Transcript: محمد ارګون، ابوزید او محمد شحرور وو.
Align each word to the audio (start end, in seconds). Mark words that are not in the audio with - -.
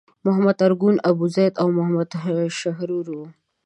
محمد 0.25 0.57
ارګون، 0.65 0.95
ابوزید 1.11 1.53
او 1.61 1.67
محمد 1.77 2.09
شحرور 2.59 3.05
وو. 3.15 3.25